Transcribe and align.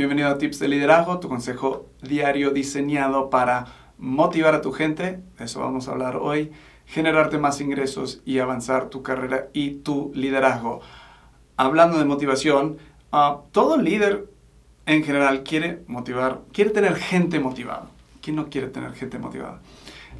Bienvenido 0.00 0.30
a 0.30 0.38
Tips 0.38 0.58
de 0.60 0.68
Liderazgo, 0.68 1.20
tu 1.20 1.28
consejo 1.28 1.90
diario 2.00 2.52
diseñado 2.52 3.28
para 3.28 3.66
motivar 3.98 4.54
a 4.54 4.62
tu 4.62 4.72
gente, 4.72 5.20
eso 5.38 5.60
vamos 5.60 5.88
a 5.88 5.90
hablar 5.90 6.16
hoy, 6.16 6.52
generarte 6.86 7.36
más 7.36 7.60
ingresos 7.60 8.22
y 8.24 8.38
avanzar 8.38 8.88
tu 8.88 9.02
carrera 9.02 9.48
y 9.52 9.72
tu 9.72 10.10
liderazgo. 10.14 10.80
Hablando 11.58 11.98
de 11.98 12.06
motivación, 12.06 12.78
uh, 13.12 13.40
todo 13.52 13.76
líder 13.76 14.26
en 14.86 15.04
general 15.04 15.42
quiere 15.42 15.84
motivar, 15.86 16.44
quiere 16.50 16.70
tener 16.70 16.96
gente 16.96 17.38
motivada. 17.38 17.90
¿Quién 18.22 18.36
no 18.36 18.48
quiere 18.48 18.68
tener 18.68 18.94
gente 18.94 19.18
motivada? 19.18 19.60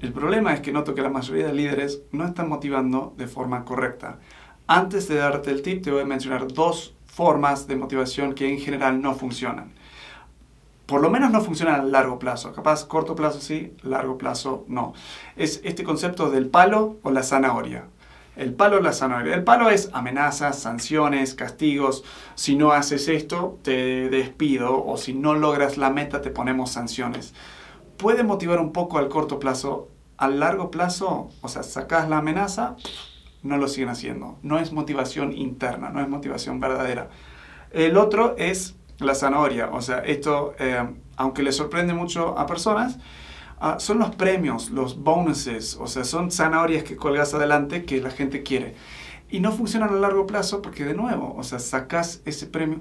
El 0.00 0.14
problema 0.14 0.54
es 0.54 0.60
que 0.60 0.72
noto 0.72 0.94
que 0.94 1.02
la 1.02 1.10
mayoría 1.10 1.48
de 1.48 1.52
líderes 1.52 2.00
no 2.12 2.24
están 2.24 2.48
motivando 2.48 3.12
de 3.18 3.26
forma 3.26 3.66
correcta. 3.66 4.20
Antes 4.66 5.06
de 5.06 5.16
darte 5.16 5.50
el 5.50 5.60
tip, 5.60 5.84
te 5.84 5.90
voy 5.90 6.00
a 6.00 6.06
mencionar 6.06 6.50
dos 6.50 6.95
formas 7.16 7.66
de 7.66 7.76
motivación 7.76 8.34
que 8.34 8.46
en 8.46 8.60
general 8.60 9.00
no 9.00 9.14
funcionan. 9.14 9.72
Por 10.84 11.00
lo 11.00 11.08
menos 11.08 11.30
no 11.30 11.40
funcionan 11.40 11.80
a 11.80 11.82
largo 11.82 12.18
plazo. 12.18 12.52
Capaz 12.52 12.84
corto 12.84 13.14
plazo 13.14 13.40
sí, 13.40 13.72
largo 13.82 14.18
plazo 14.18 14.66
no. 14.68 14.92
Es 15.34 15.62
este 15.64 15.82
concepto 15.82 16.30
del 16.30 16.50
palo 16.50 16.98
o 17.02 17.10
la 17.10 17.22
zanahoria. 17.22 17.86
El 18.36 18.52
palo 18.52 18.76
o 18.76 18.80
la 18.80 18.92
zanahoria. 18.92 19.34
El 19.34 19.44
palo 19.44 19.70
es 19.70 19.88
amenazas, 19.94 20.58
sanciones, 20.58 21.34
castigos. 21.34 22.04
Si 22.34 22.54
no 22.54 22.72
haces 22.72 23.08
esto, 23.08 23.58
te 23.62 24.10
despido. 24.10 24.84
O 24.84 24.98
si 24.98 25.14
no 25.14 25.34
logras 25.34 25.78
la 25.78 25.88
meta, 25.88 26.20
te 26.20 26.28
ponemos 26.28 26.70
sanciones. 26.70 27.32
Puede 27.96 28.24
motivar 28.24 28.60
un 28.60 28.72
poco 28.72 28.98
al 28.98 29.08
corto 29.08 29.38
plazo. 29.38 29.88
Al 30.18 30.38
largo 30.38 30.70
plazo, 30.70 31.30
o 31.40 31.48
sea, 31.48 31.62
sacas 31.62 32.10
la 32.10 32.18
amenaza, 32.18 32.76
no 33.42 33.56
lo 33.56 33.68
siguen 33.68 33.88
haciendo. 33.88 34.38
No 34.42 34.58
es 34.58 34.72
motivación 34.72 35.32
interna, 35.32 35.90
no 35.90 36.00
es 36.00 36.08
motivación 36.08 36.60
verdadera. 36.60 37.08
El 37.70 37.96
otro 37.96 38.34
es 38.38 38.76
la 38.98 39.14
zanahoria. 39.14 39.70
O 39.72 39.82
sea, 39.82 39.98
esto, 39.98 40.54
eh, 40.58 40.86
aunque 41.16 41.42
le 41.42 41.52
sorprende 41.52 41.94
mucho 41.94 42.38
a 42.38 42.46
personas, 42.46 42.98
ah, 43.60 43.76
son 43.78 43.98
los 43.98 44.14
premios, 44.14 44.70
los 44.70 45.02
bonuses. 45.02 45.76
O 45.80 45.86
sea, 45.86 46.04
son 46.04 46.30
zanahorias 46.30 46.84
que 46.84 46.96
colgas 46.96 47.34
adelante 47.34 47.84
que 47.84 48.00
la 48.00 48.10
gente 48.10 48.42
quiere. 48.42 48.74
Y 49.28 49.40
no 49.40 49.50
funcionan 49.50 49.90
a 49.90 49.96
largo 49.96 50.24
plazo 50.24 50.62
porque, 50.62 50.84
de 50.84 50.94
nuevo, 50.94 51.34
o 51.36 51.42
sea, 51.42 51.58
sacas 51.58 52.22
ese 52.24 52.46
premio. 52.46 52.80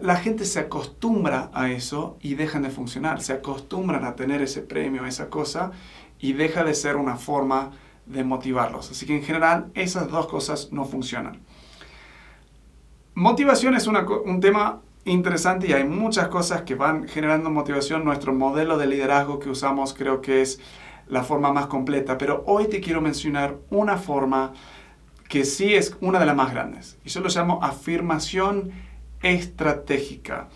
La 0.00 0.16
gente 0.16 0.46
se 0.46 0.58
acostumbra 0.58 1.50
a 1.52 1.70
eso 1.70 2.16
y 2.22 2.34
dejan 2.34 2.62
de 2.62 2.70
funcionar. 2.70 3.20
Se 3.20 3.34
acostumbran 3.34 4.04
a 4.04 4.16
tener 4.16 4.40
ese 4.40 4.62
premio, 4.62 5.04
esa 5.04 5.28
cosa, 5.28 5.72
y 6.18 6.32
deja 6.32 6.64
de 6.64 6.72
ser 6.72 6.96
una 6.96 7.16
forma 7.16 7.72
de 8.10 8.24
motivarlos. 8.24 8.90
Así 8.90 9.06
que 9.06 9.16
en 9.16 9.22
general 9.22 9.70
esas 9.74 10.08
dos 10.10 10.26
cosas 10.26 10.70
no 10.72 10.84
funcionan. 10.84 11.40
Motivación 13.14 13.74
es 13.74 13.86
un 13.86 14.40
tema 14.40 14.80
interesante 15.04 15.68
y 15.68 15.72
hay 15.72 15.84
muchas 15.84 16.28
cosas 16.28 16.62
que 16.62 16.74
van 16.74 17.08
generando 17.08 17.50
motivación. 17.50 18.04
Nuestro 18.04 18.32
modelo 18.32 18.78
de 18.78 18.86
liderazgo 18.86 19.38
que 19.38 19.50
usamos 19.50 19.94
creo 19.94 20.20
que 20.20 20.42
es 20.42 20.60
la 21.06 21.24
forma 21.24 21.52
más 21.52 21.66
completa, 21.66 22.16
pero 22.18 22.44
hoy 22.46 22.68
te 22.68 22.80
quiero 22.80 23.00
mencionar 23.00 23.56
una 23.70 23.96
forma 23.96 24.52
que 25.28 25.44
sí 25.44 25.74
es 25.74 25.96
una 26.00 26.18
de 26.18 26.26
las 26.26 26.36
más 26.36 26.52
grandes 26.52 26.98
y 27.04 27.08
yo 27.08 27.20
lo 27.20 27.28
llamo 27.28 27.60
afirmación 27.62 28.70
estratégica. 29.22 30.48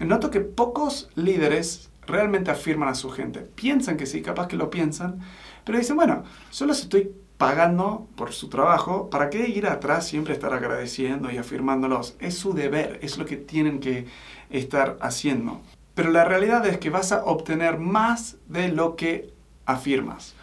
Noto 0.00 0.30
que 0.30 0.40
pocos 0.40 1.08
líderes 1.14 1.90
realmente 2.06 2.50
afirman 2.50 2.88
a 2.88 2.94
su 2.94 3.10
gente. 3.10 3.40
Piensan 3.40 3.96
que 3.96 4.06
sí, 4.06 4.22
capaz 4.22 4.48
que 4.48 4.56
lo 4.56 4.70
piensan, 4.70 5.20
pero 5.66 5.78
dicen, 5.78 5.96
bueno, 5.96 6.22
solo 6.50 6.72
les 6.72 6.82
estoy 6.82 7.12
pagando 7.38 8.06
por 8.14 8.32
su 8.32 8.48
trabajo, 8.48 9.10
¿para 9.10 9.30
qué 9.30 9.48
ir 9.48 9.66
atrás 9.66 10.06
siempre 10.06 10.32
estar 10.32 10.54
agradeciendo 10.54 11.30
y 11.30 11.38
afirmándolos? 11.38 12.14
Es 12.20 12.38
su 12.38 12.54
deber, 12.54 13.00
es 13.02 13.18
lo 13.18 13.26
que 13.26 13.36
tienen 13.36 13.80
que 13.80 14.06
estar 14.48 14.96
haciendo. 15.00 15.60
Pero 15.94 16.10
la 16.10 16.24
realidad 16.24 16.64
es 16.66 16.78
que 16.78 16.88
vas 16.88 17.10
a 17.10 17.24
obtener 17.24 17.78
más 17.78 18.36
de 18.46 18.68
lo 18.68 18.94
que 18.94 19.34
afirmas. 19.66 20.36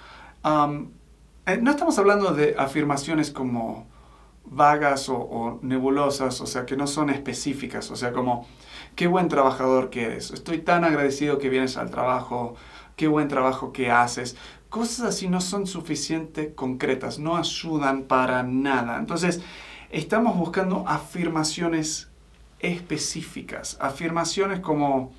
Eh, 1.45 1.57
no 1.61 1.71
estamos 1.71 1.97
hablando 1.97 2.33
de 2.33 2.55
afirmaciones 2.57 3.31
como 3.31 3.87
vagas 4.43 5.07
o, 5.07 5.15
o, 5.15 5.59
nebulosas, 5.61 6.41
o 6.41 6.45
sea, 6.45 6.65
que 6.65 6.75
no 6.75 6.85
son 6.85 7.09
específicas, 7.09 7.89
o 7.91 7.95
sea, 7.95 8.11
como, 8.11 8.45
qué 8.97 9.07
buen 9.07 9.29
trabajador 9.29 9.89
que 9.89 10.03
eres, 10.03 10.31
estoy 10.31 10.59
tan 10.59 10.83
agradecido 10.83 11.37
que 11.37 11.47
vienes 11.47 11.77
al 11.77 11.89
trabajo, 11.89 12.55
qué 12.95 13.07
buen 13.07 13.27
trabajo 13.27 13.71
que 13.71 13.91
haces. 13.91 14.35
Cosas 14.73 15.01
así 15.01 15.27
no 15.29 15.39
son 15.39 15.67
suficientemente 15.67 16.55
concretas, 16.55 17.19
no 17.19 17.37
ayudan 17.37 18.05
para 18.05 18.41
nada. 18.41 18.97
Entonces, 18.97 19.39
estamos 19.91 20.35
buscando 20.35 20.83
afirmaciones 20.87 22.09
específicas, 22.57 23.77
afirmaciones 23.79 24.61
como, 24.61 25.13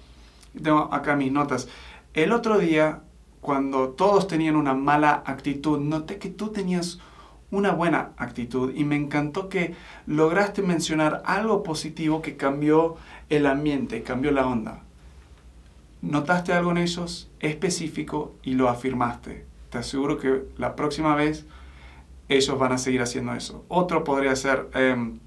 tengo 0.61 0.93
acá 0.93 1.15
mis 1.15 1.31
notas, 1.31 1.69
el 2.15 2.33
otro 2.33 2.59
día, 2.59 3.03
cuando 3.41 3.91
todos 3.91 4.27
tenían 4.27 4.57
una 4.57 4.75
mala 4.75 5.23
actitud, 5.25 5.79
noté 5.79 6.19
que 6.19 6.31
tú 6.31 6.49
tenías 6.49 6.99
una 7.53 7.71
buena 7.71 8.11
actitud 8.17 8.73
y 8.75 8.83
me 8.83 8.97
encantó 8.97 9.49
que 9.49 9.77
lograste 10.07 10.63
mencionar 10.63 11.23
algo 11.27 11.63
positivo 11.63 12.23
que 12.23 12.37
cambió 12.37 12.97
el 13.29 13.47
ambiente, 13.47 14.03
cambió 14.03 14.33
la 14.33 14.49
onda. 14.49 14.84
Notaste 16.05 16.53
algo 16.53 16.71
en 16.71 16.77
ellos 16.77 17.31
específico 17.41 18.35
y 18.43 18.53
lo 18.53 18.69
afirmaste. 18.69 19.47
Te 19.71 19.79
aseguro 19.79 20.19
que 20.19 20.45
la 20.59 20.77
próxima 20.77 21.15
vez 21.15 21.47
ellos 22.29 22.59
van 22.59 22.73
a 22.73 22.79
seguir 22.79 23.01
haciendo 23.01 23.33
eso. 23.33 23.65
Otro 23.69 24.05
podría 24.05 24.37
ser, 24.37 24.69
em, 24.75 25.19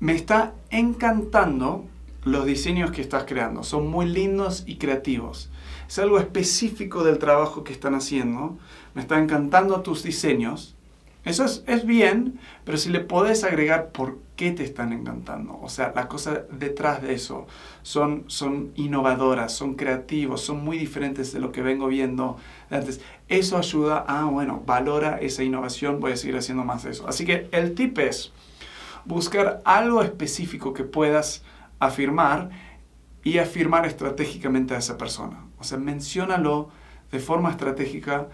me 0.00 0.14
está 0.14 0.52
encantando 0.70 1.84
los 2.24 2.44
diseños 2.44 2.90
que 2.90 3.02
estás 3.02 3.22
creando. 3.22 3.62
Son 3.62 3.88
muy 3.88 4.06
lindos 4.06 4.64
y 4.66 4.78
creativos. 4.78 5.52
Es 5.86 6.00
algo 6.00 6.18
específico 6.18 7.04
del 7.04 7.18
trabajo 7.18 7.62
que 7.62 7.72
están 7.72 7.94
haciendo. 7.94 8.58
Me 8.94 9.02
está 9.02 9.20
encantando 9.20 9.82
tus 9.82 10.02
diseños 10.02 10.74
eso 11.24 11.44
es, 11.44 11.86
bien, 11.86 12.38
pero 12.64 12.76
si 12.76 12.90
le 12.90 13.00
podés 13.00 13.44
agregar 13.44 13.92
por 13.92 14.18
qué 14.36 14.50
te 14.50 14.62
están 14.62 14.92
encantando, 14.92 15.58
o 15.62 15.70
sea, 15.70 15.92
la 15.96 16.06
cosa 16.06 16.44
detrás 16.50 17.00
de 17.00 17.14
eso, 17.14 17.46
son, 17.82 18.24
son 18.26 18.72
innovadoras, 18.74 19.52
son 19.52 19.74
creativos, 19.74 20.42
son 20.42 20.62
muy 20.62 20.76
diferentes 20.76 21.32
de 21.32 21.40
lo 21.40 21.50
que 21.50 21.62
vengo 21.62 21.86
viendo 21.86 22.36
antes. 22.68 23.00
Eso 23.28 23.56
ayuda 23.56 24.04
a, 24.06 24.24
bueno, 24.24 24.62
valora 24.66 25.18
esa 25.18 25.42
innovación, 25.42 25.98
voy 25.98 26.12
a 26.12 26.16
seguir 26.16 26.36
haciendo 26.36 26.62
más 26.64 26.82
de 26.82 26.90
eso. 26.90 27.08
Así 27.08 27.24
que 27.24 27.48
el 27.52 27.74
tip 27.74 27.98
es 28.00 28.32
buscar 29.06 29.62
algo 29.64 30.02
específico 30.02 30.74
que 30.74 30.84
puedas 30.84 31.42
afirmar 31.78 32.50
y 33.22 33.38
afirmar 33.38 33.86
estratégicamente 33.86 34.74
a 34.74 34.78
esa 34.78 34.98
persona. 34.98 35.46
O 35.58 35.64
sea, 35.64 35.78
menciónalo 35.78 36.68
de 37.10 37.18
forma 37.18 37.50
estratégica 37.50 38.28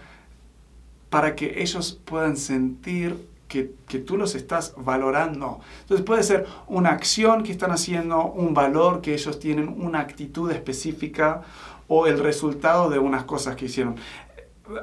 para 1.11 1.35
que 1.35 1.61
ellos 1.61 1.99
puedan 2.05 2.37
sentir 2.37 3.27
que, 3.49 3.99
tú 3.99 4.15
los 4.15 4.33
estás 4.33 4.73
valorando. 4.77 5.59
Entonces 5.81 6.05
puede 6.05 6.23
ser 6.23 6.47
una 6.67 6.91
acción 6.91 7.43
que 7.43 7.51
están 7.51 7.71
haciendo, 7.71 8.23
un 8.31 8.53
valor 8.53 9.01
que 9.01 9.13
ellos 9.13 9.37
tienen, 9.37 9.67
una 9.67 9.99
actitud 9.99 10.49
específica 10.51 11.41
o 11.89 12.07
el 12.07 12.17
resultado 12.17 12.89
de 12.89 12.97
unas 12.97 13.25
cosas 13.25 13.57
que 13.57 13.65
hicieron. 13.65 13.97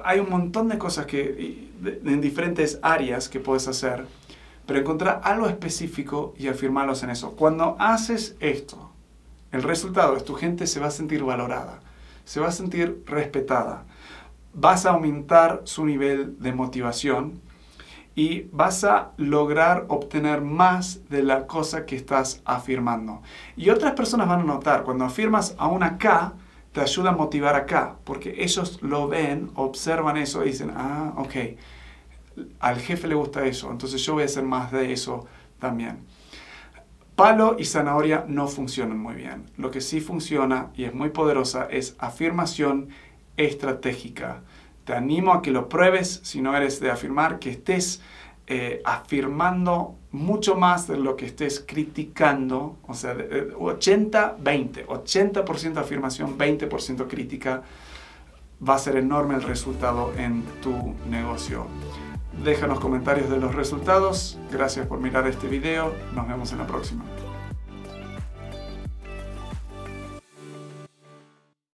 Hay 0.05 0.19
un 0.21 0.29
montón 0.29 0.69
de 0.69 0.77
cosas 0.77 1.07
que, 1.07 1.71
en 1.83 2.21
diferentes 2.21 2.79
áreas 2.83 3.31
que 3.31 3.41
puedes 3.41 3.67
hacer, 3.67 4.05
pero 4.67 4.81
encontrar 4.81 5.23
algo 5.25 5.49
específico 5.49 6.35
y 6.37 6.49
afirmarlos 6.49 7.03
en 7.03 7.09
eso. 7.09 7.33
Cuando 7.37 7.75
haces 7.79 8.37
esto, 8.39 8.91
el 9.51 9.63
resultado 9.63 10.15
es 10.15 10.27
tu 10.27 10.35
gente 10.35 10.67
se 10.67 10.79
va 10.79 10.89
a 10.89 10.91
sentir 10.91 11.25
valorada, 11.25 11.81
se 12.27 12.39
va 12.39 12.49
a 12.49 12.53
sentir 12.53 13.03
respetada 13.07 13.87
vas 14.61 14.87
a 14.87 14.91
aumentar 14.91 15.63
su 15.65 15.87
nivel 15.87 16.39
de 16.41 16.53
motivación 16.53 17.41
y 18.15 18.49
vas 18.51 18.83
a 18.83 19.13
lograr 19.17 19.85
obtener 19.89 20.41
más 20.41 21.09
de 21.09 21.23
la 21.23 21.47
cosa 21.47 21.87
que 21.87 21.95
estás 21.95 22.43
afirmando. 22.45 23.23
Y 23.57 23.71
otras 23.71 23.93
personas 23.93 24.27
van 24.27 24.41
a 24.41 24.45
notar, 24.45 24.83
cuando 24.83 25.05
afirmas 25.05 25.55
a 25.59 25.69
una 25.69 25.99
K, 25.99 26.33
te 26.73 26.81
ayuda 26.81 27.11
a 27.11 27.17
motivar 27.17 27.55
acá, 27.55 27.97
porque 28.05 28.35
ellos 28.43 28.83
lo 28.83 29.07
ven, 29.07 29.51
observan 29.55 30.17
eso 30.17 30.45
y 30.45 30.49
dicen, 30.49 30.73
ah, 30.75 31.13
ok, 31.17 31.35
al 32.59 32.79
jefe 32.79 33.07
le 33.07 33.15
gusta 33.15 33.47
eso, 33.47 33.71
entonces 33.71 34.05
yo 34.05 34.15
voy 34.15 34.25
a 34.25 34.27
hacer 34.27 34.43
más 34.43 34.73
de 34.73 34.93
eso 34.93 35.27
también. 35.61 35.99
Palo 37.15 37.57
y 37.59 37.65
zanahoria 37.65 38.25
no 38.29 38.47
funcionan 38.47 38.99
muy 38.99 39.15
bien. 39.15 39.47
Lo 39.57 39.73
que 39.73 39.81
sí 39.81 40.01
funciona 40.01 40.71
y 40.77 40.85
es 40.85 40.95
muy 40.95 41.11
poderosa 41.11 41.67
es 41.69 41.97
afirmación 41.99 42.91
estratégica. 43.39 44.43
Te 44.85 44.93
animo 44.93 45.33
a 45.33 45.41
que 45.41 45.51
lo 45.51 45.71
pruebes 45.71 46.21
si 46.23 46.43
no 46.43 46.55
eres 46.55 46.81
de 46.81 46.91
afirmar, 46.91 47.39
que 47.39 47.49
estés 47.49 48.03
afirmando 48.85 49.95
mucho 50.11 50.57
más 50.57 50.89
de 50.89 50.97
lo 50.97 51.17
que 51.17 51.27
estés 51.27 51.63
criticando, 51.67 52.79
o 52.87 52.95
sea, 52.95 53.15
80-20, 53.15 54.87
80%, 54.87 55.77
afirmación, 55.77 56.39
20% 56.39 57.07
crítica, 57.07 57.63
va 58.67 58.77
a 58.77 58.79
ser 58.79 58.97
enorme 58.97 59.35
el 59.35 59.43
resultado 59.43 60.15
en 60.17 60.43
tu 60.63 60.95
negocio. 61.11 61.67
Déjanos 62.43 62.81
comentarios 62.81 63.29
de 63.29 63.37
los 63.37 63.55
resultados, 63.55 64.39
gracias 64.51 64.87
por 64.87 64.99
mirar 64.99 65.27
este 65.27 65.47
video, 65.47 65.93
nos 66.15 66.27
vemos 66.27 66.51
en 66.53 66.59
la 66.59 66.67
próxima. 66.67 67.05